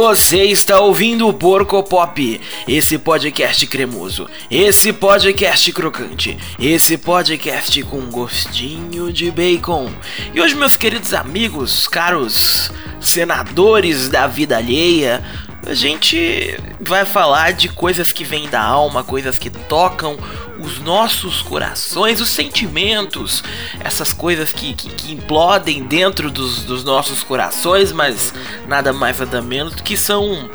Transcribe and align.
Você 0.00 0.44
está 0.44 0.78
ouvindo 0.78 1.26
o 1.26 1.34
Porco 1.34 1.82
Pop, 1.82 2.40
esse 2.68 2.96
podcast 2.96 3.66
cremoso, 3.66 4.30
esse 4.48 4.92
podcast 4.92 5.72
crocante, 5.72 6.38
esse 6.56 6.96
podcast 6.96 7.82
com 7.82 8.02
gostinho 8.02 9.12
de 9.12 9.28
bacon. 9.32 9.90
E 10.32 10.40
hoje, 10.40 10.54
meus 10.54 10.76
queridos 10.76 11.12
amigos, 11.12 11.88
caros 11.88 12.70
senadores 13.00 14.08
da 14.08 14.28
vida 14.28 14.56
alheia, 14.56 15.20
a 15.66 15.74
gente 15.74 16.58
vai 16.80 17.04
falar 17.04 17.52
de 17.52 17.68
coisas 17.68 18.12
que 18.12 18.24
vêm 18.24 18.48
da 18.48 18.62
alma, 18.62 19.04
coisas 19.04 19.38
que 19.38 19.50
tocam 19.50 20.16
os 20.58 20.80
nossos 20.80 21.42
corações, 21.42 22.20
os 22.20 22.30
sentimentos, 22.30 23.44
essas 23.80 24.12
coisas 24.12 24.52
que, 24.52 24.74
que, 24.74 24.88
que 24.88 25.12
implodem 25.12 25.84
dentro 25.84 26.30
dos, 26.30 26.64
dos, 26.64 26.82
nossos 26.84 27.22
corações, 27.22 27.92
mas 27.92 28.32
nada 28.66 28.92
mais 28.92 29.18
nada 29.18 29.40
menos 29.40 29.74
que 29.76 29.96
são 29.96 30.50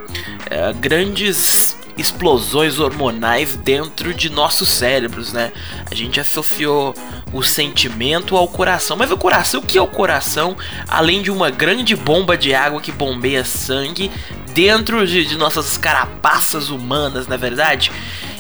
é, 0.50 0.74
grandes 0.74 1.78
explosões 1.98 2.80
hormonais 2.80 3.56
dentro 3.56 4.14
de 4.14 4.30
nossos 4.30 4.68
cérebros, 4.70 5.32
né? 5.32 5.52
A 5.90 5.94
gente 5.94 6.20
associou 6.20 6.94
o 7.32 7.44
sentimento 7.44 8.36
ao 8.36 8.48
coração, 8.48 8.98
mas 8.98 9.12
o 9.12 9.18
coração, 9.18 9.60
o 9.60 9.64
que 9.64 9.78
é 9.78 9.82
o 9.82 9.88
coração? 9.88 10.58
Além 10.88 11.22
de 11.22 11.32
uma 11.32 11.50
grande 11.50 11.96
bomba 11.96 12.38
de 12.38 12.54
água 12.54 12.82
que 12.82 12.92
bombeia 12.92 13.46
sangue 13.46 14.12
dentro 14.54 15.06
de, 15.06 15.26
de 15.26 15.38
nossas 15.38 15.78
carapaças 15.78 16.70
humanas, 16.70 17.28
na 17.28 17.36
é 17.36 17.38
verdade? 17.38 17.92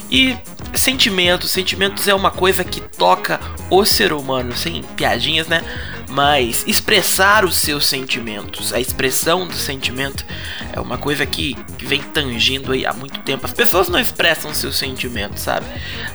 E 0.09 0.37
sentimentos, 0.75 1.51
sentimentos 1.51 2.07
é 2.07 2.13
uma 2.13 2.31
coisa 2.31 2.63
que 2.63 2.79
toca 2.79 3.39
o 3.69 3.83
ser 3.83 4.13
humano, 4.13 4.55
sem 4.55 4.83
piadinhas, 4.95 5.47
né? 5.47 5.63
Mas 6.09 6.63
expressar 6.67 7.43
os 7.43 7.55
seus 7.55 7.87
sentimentos, 7.87 8.71
a 8.71 8.79
expressão 8.79 9.47
do 9.47 9.55
sentimento 9.55 10.23
é 10.71 10.79
uma 10.79 10.97
coisa 10.97 11.25
que, 11.25 11.55
que 11.77 11.85
vem 11.85 12.01
tangindo 12.01 12.71
aí 12.71 12.85
há 12.85 12.93
muito 12.93 13.19
tempo. 13.21 13.45
As 13.45 13.53
pessoas 13.53 13.89
não 13.89 13.99
expressam 13.99 14.53
seus 14.53 14.77
sentimentos, 14.77 15.41
sabe? 15.41 15.65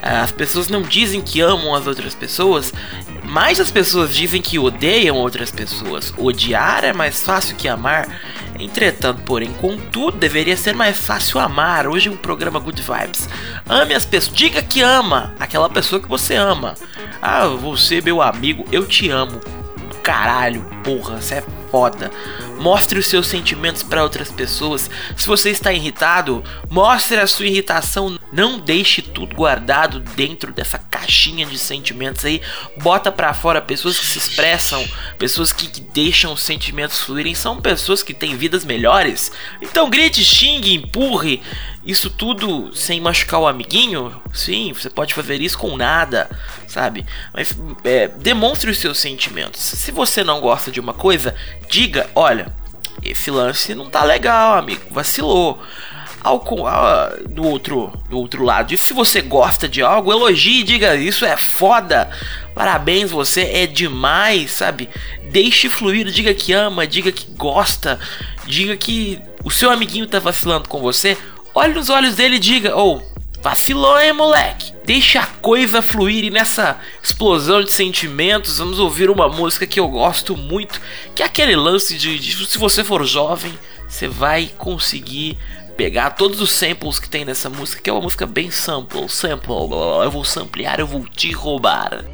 As 0.00 0.30
pessoas 0.30 0.68
não 0.68 0.82
dizem 0.82 1.20
que 1.20 1.40
amam 1.40 1.74
as 1.74 1.88
outras 1.88 2.14
pessoas, 2.14 2.72
mas 3.28 3.60
as 3.60 3.70
pessoas 3.70 4.16
dizem 4.16 4.40
que 4.40 4.58
odeiam 4.58 5.16
outras 5.16 5.50
pessoas. 5.50 6.12
Odiar 6.16 6.84
é 6.84 6.92
mais 6.92 7.22
fácil 7.22 7.56
que 7.56 7.68
amar. 7.68 8.20
Entretanto, 8.58 9.22
porém, 9.22 9.52
contudo, 9.52 10.16
deveria 10.16 10.56
ser 10.56 10.74
mais 10.74 10.96
fácil 10.96 11.38
amar. 11.38 11.86
Hoje 11.86 12.08
é 12.08 12.10
um 12.10 12.16
programa 12.16 12.58
Good 12.58 12.82
Vibes. 12.82 13.28
Ame 13.68 13.94
as 13.94 14.06
pessoas. 14.06 14.34
Diga 14.34 14.62
que 14.62 14.80
ama 14.80 15.34
aquela 15.38 15.68
pessoa 15.68 16.00
que 16.00 16.08
você 16.08 16.34
ama. 16.34 16.74
Ah, 17.20 17.46
você, 17.46 18.00
meu 18.00 18.22
amigo, 18.22 18.64
eu 18.72 18.86
te 18.86 19.10
amo. 19.10 19.40
Caralho, 20.02 20.64
porra, 20.82 21.20
você 21.20 21.34
é 21.36 21.44
foda. 21.70 22.10
Mostre 22.58 22.98
os 22.98 23.06
seus 23.06 23.28
sentimentos 23.28 23.82
para 23.82 24.02
outras 24.02 24.30
pessoas. 24.30 24.90
Se 25.16 25.26
você 25.26 25.50
está 25.50 25.72
irritado, 25.72 26.42
mostre 26.68 27.18
a 27.18 27.26
sua 27.26 27.46
irritação. 27.46 28.18
Não 28.32 28.58
deixe 28.58 29.00
tudo 29.00 29.34
guardado 29.34 30.00
dentro 30.00 30.52
dessa 30.52 30.78
caixinha 30.78 31.46
de 31.46 31.58
sentimentos 31.58 32.24
aí. 32.24 32.42
Bota 32.76 33.10
para 33.10 33.32
fora 33.32 33.62
pessoas 33.62 33.98
que 33.98 34.06
se 34.06 34.18
expressam, 34.18 34.84
pessoas 35.18 35.52
que, 35.52 35.68
que 35.68 35.80
deixam 35.80 36.32
os 36.32 36.42
sentimentos 36.42 36.98
fluírem. 36.98 37.34
São 37.34 37.60
pessoas 37.60 38.02
que 38.02 38.12
têm 38.12 38.36
vidas 38.36 38.64
melhores. 38.64 39.32
Então 39.62 39.88
grite, 39.88 40.22
xingue, 40.24 40.74
empurre. 40.74 41.40
Isso 41.84 42.10
tudo 42.10 42.74
sem 42.74 43.00
machucar 43.00 43.40
o 43.40 43.46
amiguinho? 43.46 44.20
Sim, 44.32 44.72
você 44.72 44.90
pode 44.90 45.14
fazer 45.14 45.40
isso 45.40 45.56
com 45.56 45.76
nada, 45.76 46.28
sabe? 46.66 47.06
Mas 47.32 47.56
é, 47.84 48.08
demonstre 48.08 48.70
os 48.70 48.78
seus 48.78 48.98
sentimentos. 48.98 49.60
Se 49.60 49.90
você 49.90 50.22
não 50.22 50.40
gosta 50.40 50.70
de 50.70 50.80
uma 50.80 50.92
coisa, 50.92 51.34
diga: 51.68 52.10
olha, 52.14 52.52
esse 53.02 53.30
lance 53.30 53.74
não 53.74 53.88
tá 53.88 54.04
legal, 54.04 54.58
amigo, 54.58 54.82
vacilou. 54.90 55.60
Ao, 56.20 56.44
do, 57.28 57.44
outro, 57.44 57.92
do 58.10 58.18
outro 58.18 58.42
lado, 58.42 58.76
se 58.76 58.92
você 58.92 59.22
gosta 59.22 59.68
de 59.68 59.80
algo, 59.80 60.12
elogie 60.12 60.60
e 60.60 60.64
diga: 60.64 60.96
Isso 60.96 61.24
é 61.24 61.36
foda, 61.36 62.10
parabéns, 62.54 63.12
você 63.12 63.42
é 63.42 63.66
demais, 63.66 64.50
sabe? 64.50 64.90
Deixe 65.30 65.70
fluir, 65.70 66.06
diga 66.10 66.34
que 66.34 66.52
ama, 66.52 66.88
diga 66.88 67.12
que 67.12 67.30
gosta, 67.30 68.00
diga 68.44 68.76
que 68.76 69.22
o 69.44 69.50
seu 69.50 69.70
amiguinho 69.70 70.08
tá 70.08 70.18
vacilando 70.18 70.68
com 70.68 70.80
você, 70.80 71.16
olhe 71.58 71.74
nos 71.74 71.88
olhos 71.88 72.14
dele 72.14 72.36
e 72.36 72.40
diga: 72.40 72.76
Ou, 72.76 72.98
oh, 72.98 73.42
vacilou, 73.42 74.00
hein, 74.00 74.12
moleque? 74.12 74.72
Deixa 74.84 75.20
a 75.20 75.26
coisa 75.26 75.82
fluir 75.82 76.24
e 76.24 76.30
nessa 76.30 76.80
explosão 77.02 77.62
de 77.62 77.70
sentimentos, 77.70 78.58
vamos 78.58 78.78
ouvir 78.78 79.10
uma 79.10 79.28
música 79.28 79.66
que 79.66 79.78
eu 79.78 79.88
gosto 79.88 80.34
muito, 80.36 80.80
que 81.14 81.22
é 81.22 81.26
aquele 81.26 81.54
lance 81.54 81.98
de, 81.98 82.18
de 82.18 82.46
se 82.46 82.56
você 82.56 82.82
for 82.82 83.04
jovem, 83.04 83.52
você 83.86 84.08
vai 84.08 84.50
conseguir 84.56 85.36
pegar 85.76 86.10
todos 86.10 86.40
os 86.40 86.50
samples 86.50 86.98
que 86.98 87.08
tem 87.08 87.24
nessa 87.24 87.50
música, 87.50 87.82
que 87.82 87.90
é 87.90 87.92
uma 87.92 88.02
música 88.02 88.24
bem 88.24 88.50
sample, 88.50 89.08
sample, 89.08 89.52
eu 90.02 90.10
vou 90.10 90.24
samplear, 90.24 90.80
eu 90.80 90.86
vou 90.86 91.04
te 91.04 91.32
roubar. 91.32 92.04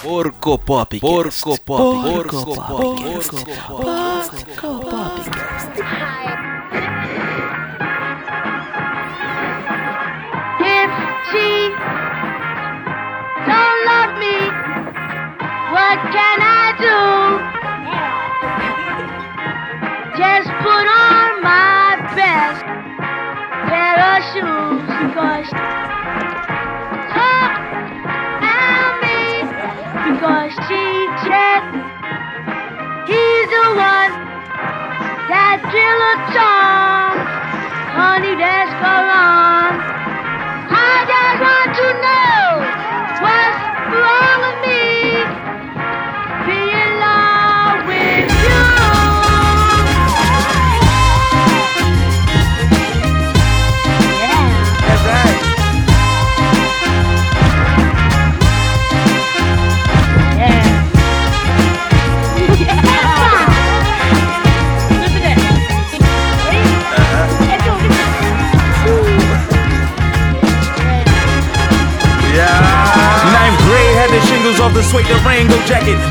Porco 0.00 0.58
Pop, 0.58 1.00
Porco 1.00 1.58
Pop, 1.60 2.02
Porco 2.02 2.44
Pop, 2.44 2.54
Porco 2.54 2.54
Pop, 2.54 3.02
Porco 3.02 3.44
Pop. 4.80 5.24
What 5.84 6.33
dilettante, 35.72 37.24
honey, 37.96 38.34
that's 38.36 38.72
gone. 38.82 39.63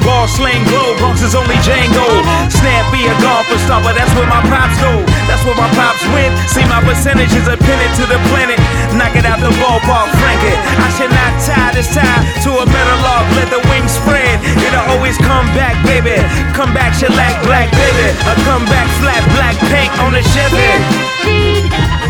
Ball 0.04 0.28
slang 0.28 0.60
glow, 0.68 0.92
Bronx 1.00 1.24
is 1.24 1.36
only 1.36 1.56
Django. 1.64 2.04
Snappy 2.52 3.08
a 3.08 3.16
golfer 3.24 3.56
but 3.80 3.96
that's 3.96 4.12
where 4.12 4.28
my 4.28 4.44
pops 4.52 4.76
go. 4.84 4.92
That's 5.24 5.40
where 5.48 5.56
my 5.56 5.72
pops 5.72 6.04
went. 6.12 6.36
See 6.52 6.68
my 6.68 6.84
percentages 6.84 7.48
are 7.48 7.56
pinned 7.56 7.94
to 7.96 8.04
the 8.04 8.20
planet. 8.28 8.60
Knock 9.00 9.16
it 9.16 9.24
out 9.24 9.40
the 9.40 9.56
ballpark, 9.64 10.12
frank 10.20 10.44
it. 10.44 10.60
I 10.84 10.90
should 10.92 11.12
not 11.16 11.32
tie 11.40 11.72
this 11.72 11.88
tie 11.96 12.22
to 12.44 12.50
a 12.60 12.66
metal 12.68 13.00
log. 13.08 13.24
Let 13.40 13.48
the 13.56 13.64
wings 13.72 13.96
spread. 13.96 14.44
It'll 14.60 15.00
always 15.00 15.18
come 15.18 15.48
back, 15.56 15.80
baby. 15.88 16.20
Come 16.52 16.76
back, 16.76 16.92
shellac, 16.94 17.40
black, 17.48 17.72
baby. 17.72 18.12
A 18.28 18.34
come 18.44 18.66
back, 18.68 18.88
flat, 19.00 19.24
black 19.32 19.56
paint 19.72 19.92
on 20.04 20.12
the 20.12 20.24
Chevy. 20.36 22.03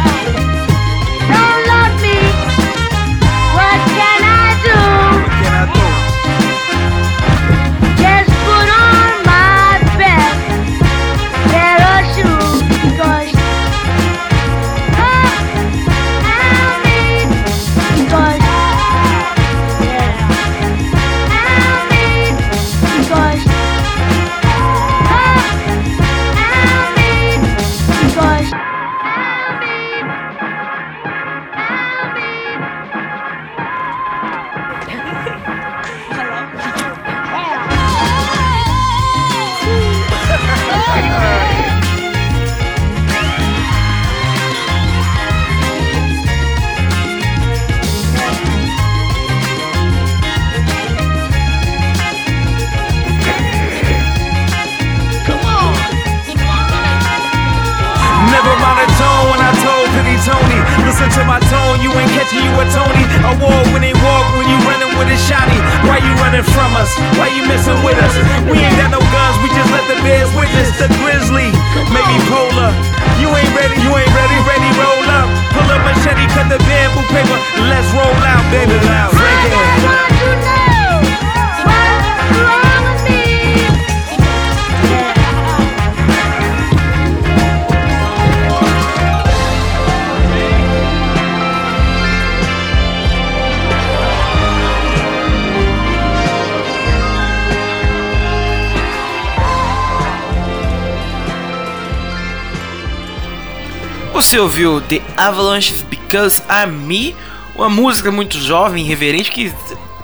Você 104.24 104.40
ouviu 104.40 104.80
The 104.80 105.02
Avalanches 105.18 105.82
Because 105.84 106.42
I'm 106.50 106.72
Me, 106.72 107.16
uma 107.56 107.70
música 107.70 108.10
muito 108.10 108.40
jovem, 108.40 108.86
irreverente, 108.86 109.30
que 109.30 109.54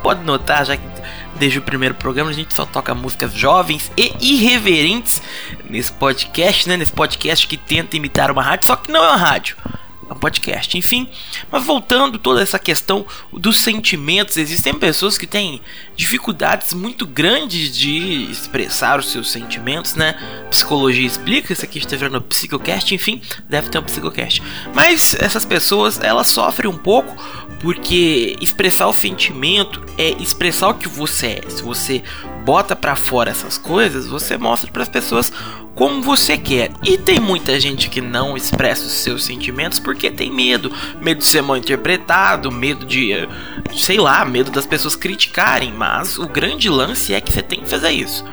pode 0.03 0.23
notar, 0.23 0.65
já 0.65 0.75
que 0.75 0.83
desde 1.37 1.57
o 1.57 1.61
primeiro 1.61 1.95
programa 1.95 2.29
a 2.29 2.33
gente 2.33 2.53
só 2.53 2.65
toca 2.65 2.93
músicas 2.93 3.33
jovens 3.33 3.89
e 3.97 4.13
irreverentes 4.19 5.21
nesse 5.69 5.91
podcast, 5.93 6.67
né? 6.67 6.75
Nesse 6.75 6.91
podcast 6.91 7.47
que 7.47 7.55
tenta 7.55 7.95
imitar 7.95 8.29
uma 8.29 8.43
rádio, 8.43 8.67
só 8.67 8.75
que 8.75 8.91
não 8.91 9.03
é 9.03 9.07
uma 9.07 9.17
rádio 9.17 9.55
podcast, 10.19 10.77
enfim. 10.77 11.07
Mas 11.51 11.65
voltando 11.65 12.19
toda 12.19 12.41
essa 12.41 12.59
questão 12.59 13.05
dos 13.33 13.57
sentimentos, 13.57 14.37
existem 14.37 14.73
pessoas 14.73 15.17
que 15.17 15.25
têm 15.25 15.61
dificuldades 15.95 16.73
muito 16.73 17.07
grandes 17.07 17.75
de 17.75 18.29
expressar 18.29 18.99
os 18.99 19.11
seus 19.11 19.31
sentimentos, 19.31 19.95
né? 19.95 20.15
Psicologia 20.49 21.05
explica, 21.05 21.53
isso 21.53 21.65
aqui 21.65 21.79
está 21.79 21.95
virando 21.95 22.21
psicocast, 22.21 22.93
enfim, 22.93 23.21
deve 23.47 23.69
ter 23.69 23.79
um 23.79 23.83
psicocast. 23.83 24.41
Mas 24.73 25.15
essas 25.15 25.45
pessoas, 25.45 25.99
elas 25.99 26.27
sofrem 26.27 26.69
um 26.69 26.77
pouco 26.77 27.15
porque 27.59 28.37
expressar 28.41 28.87
o 28.87 28.93
sentimento 28.93 29.83
é 29.97 30.11
expressar 30.21 30.69
o 30.69 30.73
que 30.75 30.87
você 30.87 31.41
é. 31.45 31.49
Se 31.49 31.61
você 31.61 32.03
bota 32.45 32.75
para 32.75 32.95
fora 32.95 33.29
essas 33.29 33.57
coisas, 33.57 34.07
você 34.07 34.37
mostra 34.37 34.71
para 34.71 34.83
as 34.83 34.89
pessoas 34.89 35.31
como 35.75 36.01
você 36.01 36.37
quer. 36.37 36.71
E 36.83 36.97
tem 36.97 37.19
muita 37.19 37.57
gente 37.57 37.89
que 37.89 38.01
não 38.01 38.35
expressa 38.35 38.85
os 38.85 38.91
seus 38.91 39.23
sentimentos 39.23 39.79
porque 39.79 40.11
tem 40.11 40.31
medo, 40.31 40.71
medo 41.01 41.19
de 41.19 41.25
ser 41.25 41.41
mal 41.41 41.55
interpretado, 41.55 42.51
medo 42.51 42.85
de, 42.85 43.13
sei 43.73 43.97
lá, 43.97 44.25
medo 44.25 44.51
das 44.51 44.65
pessoas 44.65 44.95
criticarem, 44.95 45.71
mas 45.71 46.17
o 46.17 46.27
grande 46.27 46.69
lance 46.69 47.13
é 47.13 47.21
que 47.21 47.31
você 47.31 47.41
tem 47.41 47.61
que 47.61 47.69
fazer 47.69 47.91
isso. 47.91 48.25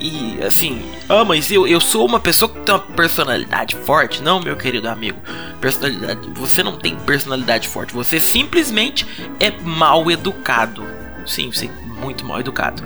E 0.00 0.38
assim, 0.42 0.80
ah, 1.08 1.24
mas 1.24 1.50
eu, 1.50 1.66
eu 1.66 1.80
sou 1.80 2.06
uma 2.06 2.20
pessoa 2.20 2.48
que 2.48 2.60
tem 2.60 2.74
uma 2.74 2.80
personalidade 2.80 3.76
forte. 3.76 4.22
Não, 4.22 4.40
meu 4.40 4.56
querido 4.56 4.88
amigo. 4.88 5.18
Personalidade. 5.60 6.20
Você 6.36 6.62
não 6.62 6.76
tem 6.76 6.96
personalidade 6.96 7.68
forte. 7.68 7.92
Você 7.92 8.20
simplesmente 8.20 9.06
é 9.40 9.50
mal 9.50 10.10
educado. 10.10 10.86
Sim, 11.26 11.52
você 11.52 11.66
é 11.66 12.00
muito 12.00 12.24
mal 12.24 12.40
educado 12.40 12.82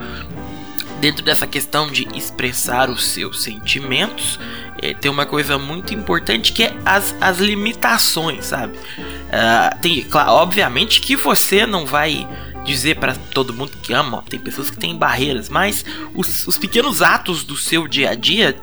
dentro 1.03 1.25
dessa 1.25 1.49
questão 1.49 1.91
de 1.91 2.07
expressar 2.17 2.89
os 2.89 3.05
seus 3.09 3.43
sentimentos, 3.43 4.39
é, 4.81 4.95
tem 4.95 5.11
uma 5.11 5.27
coisa 5.27 5.59
muito 5.59 5.93
importante 5.93 6.53
que 6.53 6.63
é 6.63 6.77
as, 6.87 7.13
as 7.21 7.39
limitações, 7.39 8.47
sabe? 8.47 8.79
Uh, 8.79 9.79
tem, 9.81 10.05
claro, 10.05 10.31
obviamente 10.31 11.01
que 11.01 11.17
você 11.17 11.67
não 11.67 11.85
vai 11.85 12.25
dizer 12.65 12.97
para 12.97 13.15
todo 13.15 13.53
mundo 13.53 13.73
que 13.83 13.93
ama, 13.93 14.23
tem 14.29 14.39
pessoas 14.39 14.71
que 14.71 14.77
têm 14.77 14.97
barreiras, 14.97 15.49
mas 15.49 15.85
os, 16.15 16.47
os 16.47 16.57
pequenos 16.59 17.03
atos 17.03 17.45
do 17.45 17.57
seu 17.57 17.89
dia 17.89 18.11
a 18.11 18.15
dia 18.15 18.57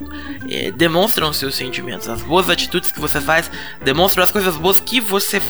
é, 0.49 0.71
demonstram 0.71 1.29
os 1.29 1.37
seus 1.37 1.55
sentimentos, 1.55 2.07
as 2.07 2.21
boas 2.21 2.49
atitudes 2.49 2.91
que 2.91 2.99
você 2.99 3.19
faz 3.19 3.51
demonstram 3.83 4.23
as 4.23 4.31
coisas 4.31 4.55
boas 4.57 4.79
que 4.79 4.99
você 4.99 5.41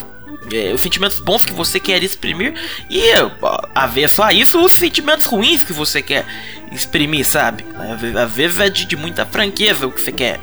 é, 0.51 0.74
os 0.74 0.81
sentimentos 0.81 1.19
bons 1.19 1.46
que 1.46 1.54
você 1.54 1.80
quer 1.80 2.04
exprimir 2.04 2.54
e 2.90 3.01
a 3.75 3.88
ver 3.88 4.10
só 4.10 4.30
isso, 4.30 4.60
os 4.60 4.72
sentimentos 4.72 5.25
ruins 5.25 5.63
que 5.63 5.74
você 5.74 6.01
quer 6.01 6.25
exprimir, 6.72 7.25
sabe? 7.25 7.66
Às 8.16 8.31
vezes 8.31 8.60
é 8.60 8.69
de, 8.69 8.86
de 8.86 8.96
muita 8.96 9.25
franqueza 9.25 9.88
o 9.88 9.92
que 9.92 10.01
você 10.01 10.12
quer 10.12 10.40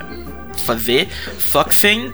fazer, 0.64 1.08
só 1.38 1.64
que 1.64 1.74
sem 1.74 2.12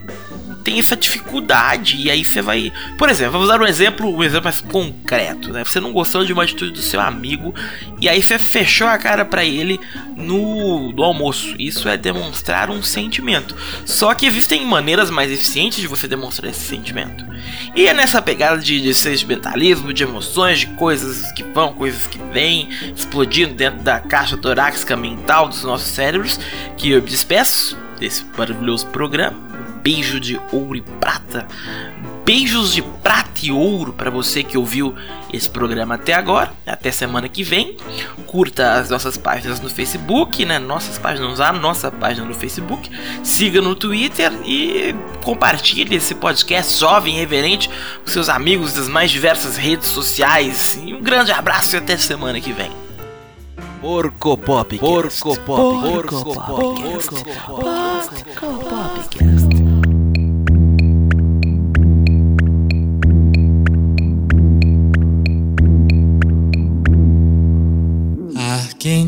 tem 0.63 0.79
essa 0.79 0.97
dificuldade 0.97 1.97
e 1.97 2.11
aí 2.11 2.25
você 2.25 2.41
vai, 2.41 2.73
por 2.97 3.09
exemplo, 3.09 3.33
vamos 3.33 3.49
dar 3.49 3.61
um 3.61 3.67
exemplo, 3.67 4.15
um 4.15 4.23
exemplo 4.23 4.45
mais 4.45 4.61
concreto, 4.61 5.53
né? 5.53 5.65
Você 5.65 5.81
não 5.81 5.93
gostou 5.93 6.25
de 6.25 6.33
uma 6.33 6.45
atitude 6.45 6.73
do 6.73 6.83
seu 6.83 7.01
amigo 7.01 7.55
e 8.01 8.09
aí 8.09 8.23
você 8.23 8.39
fechou 8.39 8.87
a 8.87 8.99
cara 8.99 9.25
para 9.25 9.45
ele 9.45 9.79
no, 10.17 10.93
no 10.93 11.03
almoço. 11.03 11.55
Isso 11.59 11.89
é 11.89 11.97
demonstrar 11.97 12.71
um 12.71 12.83
sentimento. 12.83 13.57
Só 13.85 14.15
que 14.15 14.27
existem 14.27 14.65
maneiras 14.65 15.11
mais 15.11 15.31
eficientes 15.31 15.81
de 15.81 15.87
você 15.87 16.07
demonstrar 16.07 16.51
esse 16.51 16.61
sentimento. 16.61 17.25
E 17.75 17.87
é 17.87 17.95
nessa 17.95 18.23
pegada 18.23 18.61
de, 18.61 18.81
de 18.81 18.95
sentimentalismo, 18.95 19.93
de 19.93 20.03
emoções, 20.03 20.61
de 20.61 20.67
coisas 20.69 21.33
que 21.33 21.43
vão, 21.43 21.73
coisas 21.73 22.07
que 22.07 22.19
vêm, 22.33 22.69
explodindo 22.95 23.55
dentro 23.55 23.83
da 23.83 23.99
caixa 24.01 24.37
torácica 24.37 24.97
mental 24.97 25.49
dos 25.49 25.65
nossos 25.65 25.89
cérebros, 25.89 26.39
que 26.77 26.91
eu 26.91 27.01
despeço 27.01 27.77
desse 27.99 28.25
maravilhoso 28.37 28.87
programa 28.89 29.52
beijo 29.83 30.21
de 30.21 30.41
ouro 30.53 30.77
e 30.77 30.81
prata. 30.81 31.47
Beijos 32.25 32.73
de 32.73 32.83
prata 32.83 33.41
e 33.43 33.51
ouro 33.51 33.93
para 33.93 34.09
você 34.09 34.45
que 34.45 34.57
ouviu 34.57 34.95
esse 35.33 35.51
programa 35.51 35.97
até 35.97 36.15
agora. 36.15 36.53
Até 36.65 36.93
semana 36.93 37.29
que 37.29 37.43
vem. 37.43 37.77
Curta 38.27 38.75
as 38.75 38.89
nossas 38.89 39.17
páginas 39.17 39.61
no 39.61 39.69
Facebook, 39.69 40.45
né? 40.45 40.59
Nossas 40.59 40.99
páginas, 40.99 41.41
a 41.41 41.53
nossa 41.53 41.91
página 41.91 42.25
no 42.25 42.35
Facebook. 42.35 42.89
Siga 43.25 43.61
no 43.61 43.75
Twitter 43.75 44.33
e 44.45 44.95
compartilhe 45.25 45.97
esse 45.97 46.15
podcast 46.15 46.79
jovem 46.79 47.17
e 47.17 47.19
reverente 47.19 47.69
com 48.01 48.07
seus 48.07 48.29
amigos 48.29 48.73
das 48.73 48.89
mais 48.89 49.11
diversas 49.11 49.57
redes 49.57 49.89
sociais. 49.89 50.79
E 50.81 50.95
um 50.95 51.03
grande 51.03 51.33
abraço 51.33 51.75
e 51.75 51.79
até 51.79 51.97
semana 51.97 52.41
que 52.41 52.53
vem. 52.53 52.71
Porco 53.81 54.39
Pop. 54.39 54.79
Porco 54.79 55.37
Pop. 55.41 55.45
Porco 55.45 56.25
Pop. 56.25 56.47
Porco 56.47 57.25
Pop. 57.25 57.61
Porco 57.61 58.65
Pop. 58.69 59.02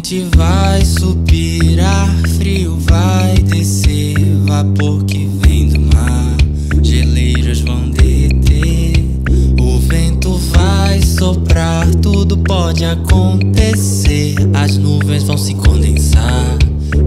Quente 0.05 0.29
vai 0.37 0.85
subir, 0.85 1.81
ar 1.81 2.15
frio 2.37 2.77
vai 2.81 3.37
descer, 3.39 4.15
vapor 4.45 5.03
que 5.05 5.27
vem 5.41 5.71
do 5.71 5.81
mar, 5.97 6.37
geleiras 6.83 7.63
vão 7.63 7.89
deter, 7.89 9.03
o 9.59 9.79
vento 9.79 10.37
vai 10.53 11.01
soprar, 11.01 11.87
tudo 12.03 12.37
pode 12.37 12.85
acontecer, 12.85 14.35
as 14.53 14.77
nuvens 14.77 15.23
vão 15.23 15.39
se 15.39 15.55
condensar 15.55 16.59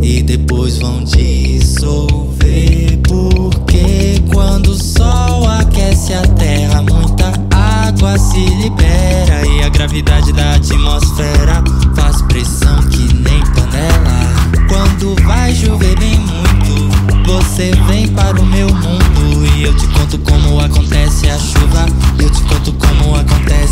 e 0.01 0.23
depois 0.23 0.79
vão 0.79 1.03
dissolver, 1.03 2.97
porque 3.07 4.23
quando 4.33 4.71
o 4.71 4.75
sol 4.75 5.47
aquece 5.47 6.13
a 6.13 6.23
terra, 6.23 6.81
muita 6.81 7.46
água 7.87 8.17
se 8.17 8.39
libera 8.39 9.47
e 9.47 9.63
a 9.63 9.69
gravidade 9.69 10.33
da 10.33 10.55
atmosfera 10.55 11.63
faz 11.95 12.21
pressão 12.23 12.81
que 12.89 13.13
nem 13.13 13.41
panela. 13.53 14.67
Quando 14.67 15.15
vai 15.23 15.55
chover 15.55 15.97
bem 15.97 16.19
muito, 16.19 17.25
você 17.25 17.71
vem 17.87 18.07
para 18.09 18.39
o 18.41 18.45
meu 18.45 18.67
mundo 18.67 19.47
e 19.55 19.63
eu 19.63 19.73
te 19.75 19.87
conto 19.87 20.17
como 20.19 20.59
acontece 20.59 21.29
a 21.29 21.39
chuva. 21.39 21.85
Eu 22.19 22.29
te 22.29 22.41
conto 22.43 22.73
como 22.73 23.15
acontece. 23.15 23.66